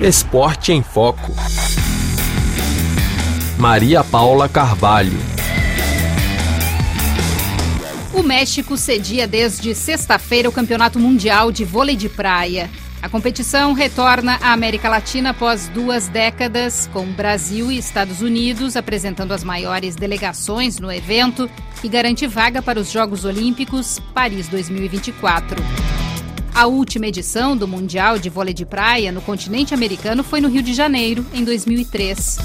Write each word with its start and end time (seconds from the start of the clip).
Esporte 0.00 0.72
em 0.72 0.80
Foco. 0.80 1.34
Maria 3.58 4.04
Paula 4.04 4.48
Carvalho. 4.48 5.18
O 8.14 8.22
México 8.22 8.76
cedia 8.76 9.26
desde 9.26 9.74
sexta-feira 9.74 10.48
o 10.48 10.52
Campeonato 10.52 11.00
Mundial 11.00 11.50
de 11.50 11.64
Vôlei 11.64 11.96
de 11.96 12.08
Praia. 12.08 12.70
A 13.02 13.08
competição 13.08 13.72
retorna 13.72 14.38
à 14.40 14.52
América 14.52 14.88
Latina 14.88 15.30
após 15.30 15.66
duas 15.66 16.06
décadas, 16.06 16.88
com 16.92 17.04
Brasil 17.06 17.72
e 17.72 17.78
Estados 17.78 18.22
Unidos 18.22 18.76
apresentando 18.76 19.32
as 19.32 19.42
maiores 19.42 19.96
delegações 19.96 20.78
no 20.78 20.92
evento 20.92 21.50
e 21.82 21.88
garante 21.88 22.24
vaga 22.24 22.62
para 22.62 22.78
os 22.78 22.92
Jogos 22.92 23.24
Olímpicos 23.24 24.00
Paris 24.14 24.46
2024. 24.46 25.56
A 26.58 26.66
última 26.66 27.06
edição 27.06 27.56
do 27.56 27.68
Mundial 27.68 28.18
de 28.18 28.28
Vôlei 28.28 28.52
de 28.52 28.66
Praia 28.66 29.12
no 29.12 29.22
continente 29.22 29.72
americano 29.72 30.24
foi 30.24 30.40
no 30.40 30.48
Rio 30.48 30.60
de 30.60 30.74
Janeiro, 30.74 31.24
em 31.32 31.44
2003. 31.44 32.36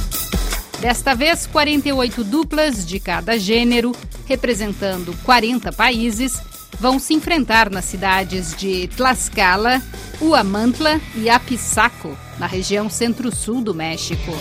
Desta 0.80 1.16
vez, 1.16 1.48
48 1.48 2.23
duplas 2.23 2.86
de 2.86 2.99
cada 2.99 3.39
gênero, 3.39 3.91
representando 4.27 5.17
40 5.23 5.72
países, 5.72 6.39
vão 6.80 6.99
se 6.99 7.16
enfrentar 7.16 7.72
nas 7.72 7.86
cidades 7.86 8.55
de 8.55 8.88
Tlaxcala, 8.89 9.81
Huamantla 10.22 11.02
e 11.16 11.27
Apizaco, 11.27 12.16
na 12.38 12.45
região 12.45 12.91
centro-sul 12.91 13.61
do 13.61 13.73
México. 13.73 14.31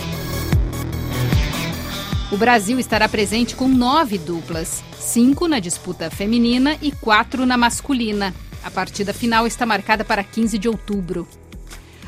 O 2.31 2.37
Brasil 2.37 2.77
estará 2.77 3.09
presente 3.09 3.55
com 3.55 3.67
nove 3.67 4.19
duplas, 4.19 4.83
cinco 4.99 5.47
na 5.47 5.57
disputa 5.57 6.11
feminina 6.11 6.77
e 6.79 6.91
quatro 6.91 7.43
na 7.43 7.57
masculina. 7.57 8.35
A 8.63 8.71
partida 8.71 9.13
final 9.13 9.45
está 9.45 9.65
marcada 9.65 10.05
para 10.05 10.23
15 10.23 10.57
de 10.57 10.69
outubro. 10.69 11.27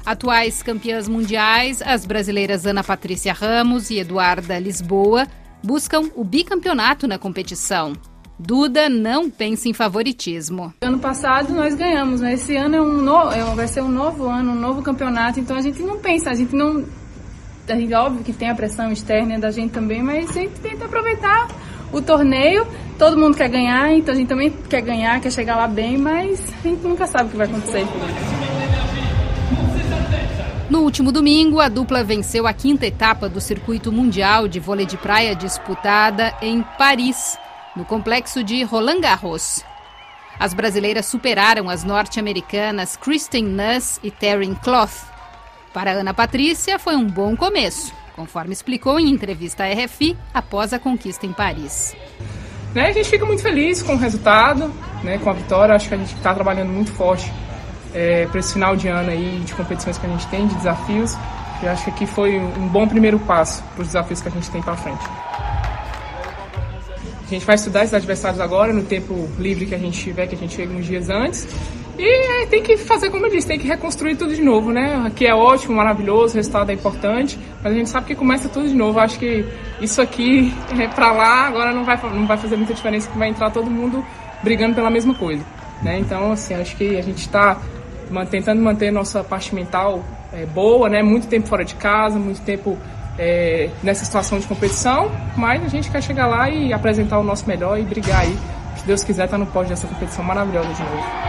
Atuais 0.06 0.62
campeãs 0.62 1.08
mundiais, 1.08 1.82
as 1.82 2.06
brasileiras 2.06 2.66
Ana 2.66 2.84
Patrícia 2.84 3.34
Ramos 3.34 3.90
e 3.90 3.98
Eduarda 3.98 4.60
Lisboa, 4.60 5.28
buscam 5.64 6.12
o 6.16 6.24
bicampeonato 6.24 7.08
na 7.08 7.18
competição. 7.18 7.94
Duda 8.38 8.90
não 8.90 9.30
pensa 9.30 9.68
em 9.68 9.74
favoritismo. 9.74 10.74
Ano 10.82 11.00
passado 11.00 11.54
nós 11.54 11.74
ganhamos, 11.74 12.22
né? 12.22 12.34
Esse 12.34 12.56
ano 12.56 12.76
é 12.76 12.82
um 12.82 13.02
no... 13.02 13.32
É 13.32 13.44
vai 13.56 13.68
ser 13.68 13.82
um 13.82 13.90
novo 13.90 14.26
ano, 14.26 14.52
um 14.52 14.60
novo 14.60 14.82
campeonato, 14.82 15.40
então 15.40 15.58
a 15.58 15.62
gente 15.62 15.82
não 15.82 16.00
pensa, 16.00 16.30
a 16.30 16.36
gente 16.36 16.56
não. 16.56 16.86
Óbvio 17.98 18.24
que 18.24 18.32
tem 18.32 18.50
a 18.50 18.56
pressão 18.56 18.92
externa 18.92 19.40
da 19.40 19.50
gente 19.50 19.72
também, 19.72 20.04
mas 20.04 20.30
a 20.30 20.34
gente 20.34 20.60
tenta 20.60 20.86
aproveitar 20.86 21.48
o 21.92 22.02
torneio. 22.02 22.66
Todo 22.98 23.18
mundo 23.18 23.36
quer 23.36 23.50
ganhar, 23.50 23.92
então 23.94 24.14
a 24.14 24.18
gente 24.18 24.28
também 24.28 24.52
quer 24.70 24.82
ganhar, 24.82 25.20
quer 25.20 25.32
chegar 25.32 25.56
lá 25.58 25.68
bem, 25.68 25.98
mas 25.98 26.40
a 26.64 26.68
gente 26.68 26.82
nunca 26.82 27.06
sabe 27.06 27.28
o 27.28 27.32
que 27.32 27.38
vai 27.38 27.48
acontecer. 27.48 27.86
No 30.70 30.80
último 30.80 31.12
domingo, 31.12 31.60
a 31.60 31.70
dupla 31.70 32.04
venceu 32.04 32.48
a 32.48 32.54
quinta 32.54 32.88
etapa 32.88 33.30
do 33.30 33.40
circuito 33.40 33.92
mundial 33.92 34.48
de 34.48 34.60
vôlei 34.60 34.86
de 34.86 34.98
praia 34.98 35.36
disputada 35.36 36.36
em 36.42 36.64
Paris 36.78 37.38
no 37.76 37.86
complexo 37.86 38.44
de 38.44 38.64
Roland 38.64 39.02
Garros. 39.02 39.64
As 40.40 40.54
brasileiras 40.54 41.06
superaram 41.06 41.70
as 41.70 41.84
norte-americanas 41.84 42.96
Kristen 42.96 43.44
Nuss 43.44 44.00
e 44.04 44.10
Taryn 44.10 44.56
Cloth. 44.56 45.15
Para 45.76 45.92
Ana 45.92 46.14
Patrícia, 46.14 46.80
foi 46.80 46.96
um 46.96 47.06
bom 47.06 47.36
começo, 47.36 47.94
conforme 48.16 48.54
explicou 48.54 48.98
em 48.98 49.10
entrevista 49.10 49.66
à 49.66 49.68
RFI 49.68 50.16
após 50.34 50.72
a 50.72 50.80
conquista 50.80 51.26
em 51.26 51.34
Paris. 51.34 51.94
Né, 52.74 52.88
a 52.88 52.92
gente 52.94 53.10
fica 53.10 53.26
muito 53.26 53.42
feliz 53.42 53.84
com 53.84 53.96
o 53.96 53.98
resultado, 53.98 54.74
né, 55.04 55.18
com 55.18 55.30
a 55.30 55.34
vitória. 55.34 55.76
Acho 55.76 55.90
que 55.90 55.96
a 55.96 55.98
gente 55.98 56.16
está 56.16 56.34
trabalhando 56.34 56.70
muito 56.70 56.94
forte 56.94 57.30
é, 57.94 58.26
para 58.26 58.40
esse 58.40 58.54
final 58.54 58.78
de 58.78 58.88
ano 58.88 59.10
aí 59.10 59.42
de 59.46 59.54
competições 59.54 59.98
que 59.98 60.06
a 60.06 60.10
gente 60.10 60.26
tem, 60.28 60.48
de 60.48 60.56
desafios. 60.56 61.18
E 61.62 61.68
acho 61.68 61.84
que 61.84 61.90
aqui 61.90 62.06
foi 62.06 62.40
um 62.40 62.70
bom 62.70 62.88
primeiro 62.88 63.20
passo 63.20 63.62
para 63.74 63.82
os 63.82 63.88
desafios 63.90 64.22
que 64.22 64.30
a 64.30 64.32
gente 64.32 64.50
tem 64.50 64.62
para 64.62 64.78
frente. 64.78 65.04
A 67.22 67.28
gente 67.28 67.46
vai 67.46 67.56
estudar 67.56 67.82
esses 67.82 67.94
adversários 67.94 68.40
agora, 68.40 68.72
no 68.72 68.84
tempo 68.84 69.30
livre 69.38 69.66
que 69.66 69.76
a 69.76 69.80
gente 69.80 70.00
tiver, 70.00 70.26
que 70.28 70.36
a 70.36 70.38
gente 70.38 70.56
chega 70.56 70.74
uns 70.74 70.86
dias 70.86 71.10
antes. 71.10 71.46
E 71.98 72.46
tem 72.48 72.62
que 72.62 72.76
fazer 72.76 73.10
como 73.10 73.26
eu 73.26 73.32
disse, 73.32 73.48
tem 73.48 73.60
que 73.60 73.68
reconstruir 73.68 74.16
tudo 74.16 74.36
de 74.36 74.42
novo, 74.42 74.72
né? 74.72 75.02
Aqui 75.06 75.26
é 75.26 75.34
ótimo, 75.34 75.76
maravilhoso, 75.76 76.34
o 76.34 76.38
resultado 76.38 76.70
é 76.70 76.74
importante, 76.74 77.40
mas 77.64 77.74
a 77.74 77.76
gente 77.76 77.90
sabe 77.90 78.08
que 78.08 78.16
começa 78.16 78.50
tudo 78.50 78.68
de 78.68 78.76
novo. 78.76 79.00
Acho 79.00 79.18
que 79.18 79.46
isso 79.80 80.02
aqui 80.02 80.54
é 80.78 80.88
pra 80.88 81.12
lá, 81.12 81.48
agora 81.48 81.74
não 81.74 81.86
vai, 81.86 81.98
não 82.14 82.28
vai 82.28 82.38
fazer 82.38 82.58
muita 82.58 82.74
diferença, 82.74 83.10
que 83.10 83.18
vai 83.18 83.30
entrar 83.30 83.50
todo 83.50 83.70
mundo 83.70 84.06
brigando 84.44 84.76
pela 84.76 84.90
mesma 84.90 85.16
coisa, 85.16 85.44
né? 85.82 85.98
Então, 86.00 86.34
assim, 86.34 86.54
acho 86.54 86.76
que 86.76 86.98
a 86.98 87.02
gente 87.02 87.20
está 87.20 87.60
tentando 88.30 88.62
manter 88.62 88.92
nossa 88.92 89.24
parte 89.24 89.56
mental 89.56 90.04
é, 90.34 90.46
boa, 90.46 90.90
né? 90.90 91.02
Muito 91.02 91.28
tempo 91.28 91.48
fora 91.48 91.64
de 91.64 91.76
casa, 91.76 92.20
muito 92.20 92.42
tempo 92.42 92.78
é, 93.18 93.70
nessa 93.82 94.04
situação 94.04 94.38
de 94.38 94.46
competição, 94.48 95.10
mas 95.38 95.64
a 95.64 95.70
gente 95.70 95.90
quer 95.90 96.04
chegar 96.04 96.28
lá 96.28 96.50
e 96.50 96.74
apresentar 96.74 97.20
o 97.20 97.24
nosso 97.24 97.48
melhor 97.48 97.80
e 97.80 97.84
brigar 97.84 98.22
aí. 98.22 98.38
Se 98.76 98.86
Deus 98.86 99.04
quiser, 99.04 99.28
tá 99.30 99.38
no 99.38 99.46
pódio 99.46 99.70
dessa 99.70 99.88
competição 99.88 100.24
maravilhosa 100.24 100.74
de 100.74 100.84
novo. 100.84 101.25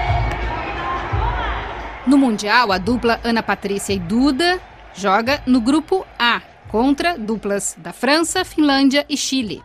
No 2.07 2.17
Mundial, 2.17 2.71
a 2.71 2.79
dupla 2.79 3.21
Ana 3.25 3.43
Patrícia 3.43 3.93
e 3.93 3.99
Duda 3.99 4.61
joga 4.95 5.43
no 5.45 5.61
grupo 5.61 6.07
A, 6.17 6.41
contra 6.69 7.19
duplas 7.19 7.75
da 7.77 7.93
França, 7.93 8.45
Finlândia 8.45 9.05
e 9.09 9.17
Chile. 9.17 9.61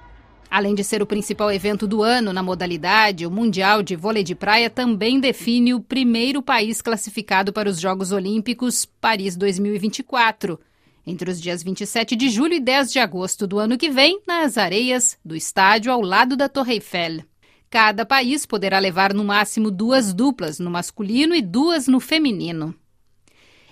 Além 0.49 0.73
de 0.73 0.83
ser 0.83 1.03
o 1.03 1.05
principal 1.05 1.51
evento 1.51 1.87
do 1.87 2.01
ano 2.01 2.33
na 2.33 2.41
modalidade, 2.41 3.27
o 3.27 3.31
Mundial 3.31 3.83
de 3.83 3.95
Vôlei 3.95 4.23
de 4.23 4.33
Praia 4.33 4.69
também 4.71 5.19
define 5.19 5.75
o 5.75 5.79
primeiro 5.79 6.41
país 6.41 6.81
classificado 6.81 7.53
para 7.53 7.69
os 7.69 7.79
Jogos 7.79 8.11
Olímpicos 8.11 8.85
Paris 8.85 9.37
2024 9.37 10.59
entre 11.05 11.31
os 11.31 11.41
dias 11.41 11.63
27 11.63 12.15
de 12.15 12.29
julho 12.29 12.53
e 12.53 12.59
10 12.59 12.91
de 12.91 12.99
agosto 12.99 13.47
do 13.47 13.59
ano 13.59 13.77
que 13.77 13.89
vem, 13.89 14.21
nas 14.27 14.57
areias 14.57 15.17
do 15.25 15.35
estádio 15.35 15.91
ao 15.91 16.01
lado 16.01 16.35
da 16.35 16.47
Torre 16.47 16.73
Eiffel. 16.73 17.23
Cada 17.71 18.05
país 18.05 18.45
poderá 18.45 18.79
levar 18.79 19.13
no 19.13 19.23
máximo 19.23 19.71
duas 19.71 20.13
duplas 20.13 20.59
no 20.59 20.69
masculino 20.69 21.33
e 21.33 21.41
duas 21.41 21.87
no 21.87 22.01
feminino. 22.01 22.75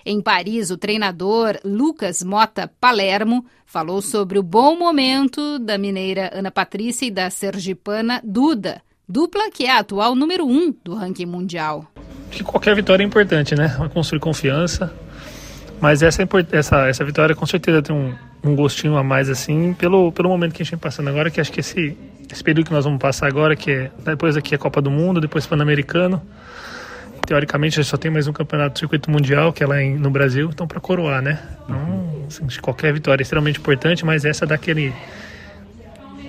Em 0.06 0.22
Paris, 0.22 0.70
o 0.70 0.78
treinador 0.78 1.58
Lucas 1.62 2.22
Mota 2.22 2.72
Palermo 2.80 3.44
falou 3.66 4.00
sobre 4.00 4.38
o 4.38 4.42
bom 4.42 4.74
momento 4.74 5.58
da 5.58 5.76
mineira 5.76 6.30
Ana 6.32 6.50
Patrícia 6.50 7.04
e 7.04 7.10
da 7.10 7.28
sergipana 7.28 8.22
Duda, 8.24 8.80
dupla 9.06 9.50
que 9.50 9.66
é 9.66 9.70
a 9.70 9.80
atual 9.80 10.14
número 10.14 10.46
um 10.46 10.74
do 10.82 10.94
ranking 10.94 11.26
mundial. 11.26 11.86
Que 12.30 12.42
qualquer 12.42 12.74
vitória 12.74 13.04
é 13.04 13.06
importante, 13.06 13.54
né? 13.54 13.68
Construir 13.92 14.20
confiança, 14.20 14.90
mas 15.78 16.02
essa, 16.02 16.26
essa, 16.52 16.88
essa 16.88 17.04
vitória 17.04 17.34
com 17.34 17.44
certeza 17.44 17.82
tem 17.82 17.94
um, 17.94 18.14
um 18.42 18.54
gostinho 18.54 18.96
a 18.96 19.04
mais, 19.04 19.28
assim, 19.28 19.74
pelo, 19.74 20.12
pelo 20.12 20.28
momento 20.28 20.54
que 20.54 20.62
a 20.62 20.64
gente 20.64 20.72
vem 20.72 20.80
passando 20.80 21.08
agora, 21.08 21.30
que 21.30 21.40
acho 21.40 21.52
que 21.52 21.60
esse, 21.60 21.96
esse 22.30 22.42
período 22.42 22.68
que 22.68 22.72
nós 22.72 22.84
vamos 22.84 22.98
passar 22.98 23.26
agora, 23.26 23.54
que 23.54 23.70
é 23.70 23.90
depois 24.04 24.36
aqui 24.36 24.54
é 24.54 24.58
Copa 24.58 24.80
do 24.80 24.90
Mundo, 24.90 25.20
depois 25.20 25.46
Pan-Americano. 25.46 26.22
Teoricamente 27.26 27.76
já 27.76 27.84
só 27.84 27.96
tem 27.96 28.10
mais 28.10 28.26
um 28.26 28.32
campeonato 28.32 28.74
do 28.74 28.78
circuito 28.78 29.10
mundial, 29.10 29.52
que 29.52 29.62
é 29.62 29.66
lá 29.66 29.80
em, 29.80 29.96
no 29.96 30.10
Brasil, 30.10 30.50
então 30.52 30.66
para 30.66 30.80
coroar, 30.80 31.22
né? 31.22 31.38
Então, 31.64 32.24
assim, 32.26 32.60
qualquer 32.60 32.92
vitória 32.92 33.22
é 33.22 33.24
extremamente 33.24 33.60
importante, 33.60 34.04
mas 34.04 34.24
essa 34.24 34.46
dá 34.46 34.54
aquele 34.54 34.92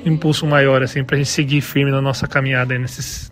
impulso 0.06 0.46
maior, 0.46 0.84
assim, 0.84 1.04
pra 1.04 1.18
gente 1.18 1.30
seguir 1.30 1.62
firme 1.62 1.92
na 1.92 2.02
nossa 2.02 2.28
caminhada 2.28 2.78
nesses 2.78 3.32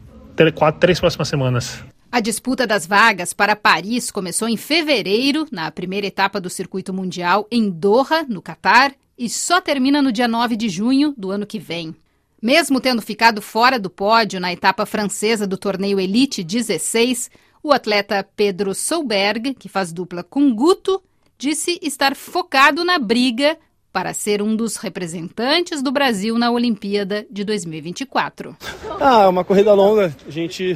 quatro, 0.56 0.80
três 0.80 1.00
próximas 1.00 1.28
semanas. 1.28 1.84
A 2.12 2.20
disputa 2.20 2.66
das 2.66 2.88
vagas 2.88 3.34
para 3.34 3.56
Paris 3.56 4.10
começou 4.10 4.50
em 4.50 4.58
fevereiro, 4.58 5.46
na 5.52 5.70
primeira 5.70 6.08
etapa 6.08 6.42
do 6.42 6.50
circuito 6.50 6.92
mundial 6.92 7.48
em 7.52 7.70
Doha, 7.70 8.26
no 8.28 8.42
Catar, 8.42 8.94
e 9.16 9.30
só 9.30 9.62
termina 9.62 10.02
no 10.02 10.12
dia 10.12 10.28
9 10.28 10.56
de 10.56 10.70
junho 10.70 11.14
do 11.16 11.30
ano 11.30 11.46
que 11.46 11.60
vem. 11.60 11.96
Mesmo 12.42 12.82
tendo 12.82 13.02
ficado 13.02 13.44
fora 13.44 13.78
do 13.78 13.92
pódio 13.92 14.40
na 14.40 14.52
etapa 14.52 14.88
francesa 14.88 15.46
do 15.46 15.56
torneio 15.56 16.00
Elite 16.00 16.44
16, 16.44 17.30
o 17.62 17.72
atleta 17.72 18.28
Pedro 18.36 18.74
Solberg, 18.74 19.54
que 19.54 19.70
faz 19.70 19.94
dupla 19.94 20.24
com 20.24 20.52
Guto, 20.56 21.04
disse 21.38 21.78
estar 21.80 22.16
focado 22.16 22.84
na 22.84 22.98
briga 22.98 23.56
para 23.94 24.16
ser 24.16 24.42
um 24.42 24.56
dos 24.56 24.78
representantes 24.78 25.84
do 25.84 25.92
Brasil 25.92 26.38
na 26.40 26.50
Olimpíada 26.50 27.26
de 27.30 27.44
2024. 27.44 28.58
Ah, 29.00 29.24
é 29.24 29.28
uma 29.28 29.44
corrida 29.44 29.74
longa. 29.74 30.16
A 30.28 30.32
gente 30.32 30.76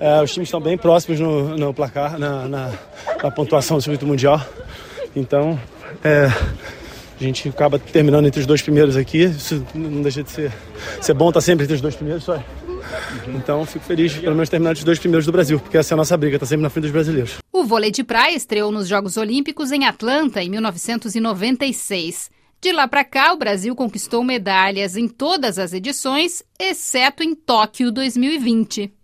é, 0.00 0.22
os 0.22 0.32
times 0.32 0.48
estão 0.48 0.60
bem 0.60 0.76
próximos 0.76 1.18
no, 1.20 1.56
no 1.56 1.74
placar, 1.74 2.18
na, 2.18 2.48
na, 2.48 2.72
na, 3.22 3.30
pontuação 3.30 3.76
do 3.76 3.82
circuito 3.82 4.06
mundial. 4.06 4.40
Então, 5.14 5.58
é, 6.04 6.26
a 7.18 7.24
gente 7.24 7.48
acaba 7.48 7.78
terminando 7.78 8.26
entre 8.26 8.40
os 8.40 8.46
dois 8.46 8.62
primeiros 8.62 8.96
aqui. 8.96 9.24
Isso 9.24 9.64
não 9.74 10.02
deixa 10.02 10.22
de 10.22 10.30
ser, 10.30 10.52
ser 11.00 11.14
bom 11.14 11.28
estar 11.28 11.40
sempre 11.40 11.64
entre 11.64 11.74
os 11.74 11.80
dois 11.80 11.94
primeiros, 11.94 12.24
só. 12.24 12.42
Então, 13.28 13.64
fico 13.66 13.84
feliz 13.84 14.14
pelo 14.14 14.34
menos 14.34 14.48
terminar 14.48 14.70
entre 14.70 14.80
os 14.80 14.84
dois 14.84 14.98
primeiros 14.98 15.26
do 15.26 15.32
Brasil, 15.32 15.58
porque 15.58 15.78
essa 15.78 15.92
é 15.92 15.94
a 15.94 15.98
nossa 15.98 16.16
briga, 16.16 16.36
está 16.36 16.46
sempre 16.46 16.62
na 16.62 16.70
frente 16.70 16.84
dos 16.84 16.92
brasileiros. 16.92 17.38
O 17.52 17.64
vôlei 17.64 17.90
de 17.90 18.04
praia 18.04 18.36
estreou 18.36 18.70
nos 18.70 18.86
Jogos 18.86 19.16
Olímpicos 19.16 19.72
em 19.72 19.84
Atlanta 19.84 20.42
em 20.42 20.50
1996. 20.50 22.30
De 22.60 22.72
lá 22.72 22.88
para 22.88 23.04
cá, 23.04 23.32
o 23.32 23.36
Brasil 23.36 23.74
conquistou 23.74 24.22
medalhas 24.24 24.96
em 24.96 25.08
todas 25.08 25.58
as 25.58 25.72
edições, 25.72 26.42
exceto 26.58 27.22
em 27.22 27.34
Tóquio 27.34 27.90
2020. 27.92 28.95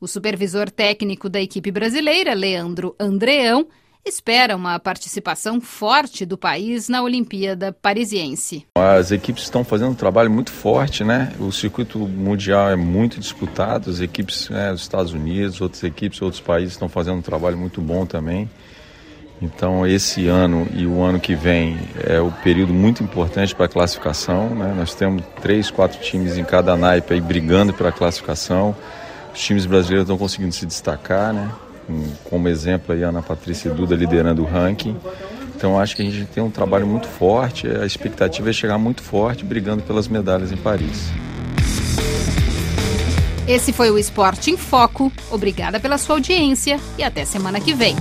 O 0.00 0.06
supervisor 0.06 0.70
técnico 0.70 1.28
da 1.28 1.40
equipe 1.40 1.72
brasileira, 1.72 2.32
Leandro 2.32 2.94
Andreão, 3.00 3.66
espera 4.06 4.54
uma 4.54 4.78
participação 4.78 5.60
forte 5.60 6.24
do 6.24 6.38
país 6.38 6.88
na 6.88 7.02
Olimpíada 7.02 7.72
Parisiense. 7.72 8.64
As 8.76 9.10
equipes 9.10 9.42
estão 9.42 9.64
fazendo 9.64 9.90
um 9.90 9.96
trabalho 9.96 10.30
muito 10.30 10.52
forte, 10.52 11.02
né? 11.02 11.32
O 11.40 11.50
circuito 11.50 11.98
mundial 11.98 12.70
é 12.70 12.76
muito 12.76 13.18
disputado, 13.18 13.90
as 13.90 13.98
equipes 13.98 14.48
né, 14.48 14.70
dos 14.70 14.82
Estados 14.82 15.12
Unidos, 15.12 15.60
outras 15.60 15.82
equipes, 15.82 16.22
outros 16.22 16.40
países 16.40 16.74
estão 16.74 16.88
fazendo 16.88 17.18
um 17.18 17.22
trabalho 17.22 17.58
muito 17.58 17.80
bom 17.80 18.06
também. 18.06 18.48
Então, 19.42 19.84
esse 19.84 20.28
ano 20.28 20.68
e 20.74 20.86
o 20.86 21.02
ano 21.02 21.18
que 21.18 21.34
vem 21.34 21.76
é 22.06 22.20
o 22.20 22.30
período 22.30 22.72
muito 22.72 23.02
importante 23.02 23.52
para 23.52 23.66
a 23.66 23.68
classificação. 23.68 24.50
Né? 24.50 24.72
Nós 24.76 24.94
temos 24.94 25.24
três, 25.42 25.72
quatro 25.72 26.00
times 26.00 26.36
em 26.36 26.44
cada 26.44 26.76
naipe 26.76 27.14
aí 27.14 27.20
brigando 27.20 27.72
pela 27.74 27.90
classificação. 27.90 28.76
Os 29.34 29.40
times 29.40 29.66
brasileiros 29.66 30.04
estão 30.04 30.18
conseguindo 30.18 30.52
se 30.52 30.66
destacar, 30.66 31.32
né? 31.32 31.50
como 32.24 32.48
exemplo 32.48 32.94
aí 32.94 33.02
a 33.02 33.08
Ana 33.08 33.22
Patrícia 33.22 33.72
Duda 33.72 33.94
liderando 33.94 34.42
o 34.42 34.44
ranking. 34.44 34.96
Então 35.56 35.78
acho 35.78 35.96
que 35.96 36.02
a 36.02 36.04
gente 36.04 36.24
tem 36.26 36.42
um 36.42 36.50
trabalho 36.50 36.86
muito 36.86 37.08
forte, 37.08 37.66
a 37.66 37.84
expectativa 37.84 38.50
é 38.50 38.52
chegar 38.52 38.78
muito 38.78 39.02
forte, 39.02 39.44
brigando 39.44 39.82
pelas 39.82 40.06
medalhas 40.06 40.52
em 40.52 40.56
Paris. 40.56 41.10
Esse 43.46 43.72
foi 43.72 43.90
o 43.90 43.98
Esporte 43.98 44.50
em 44.50 44.56
Foco. 44.58 45.10
Obrigada 45.30 45.80
pela 45.80 45.96
sua 45.96 46.16
audiência 46.16 46.78
e 46.98 47.02
até 47.02 47.24
semana 47.24 47.58
que 47.58 47.72
vem. 47.72 47.96